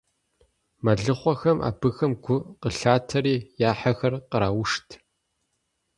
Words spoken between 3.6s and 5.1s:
я хьэхэр къраушт.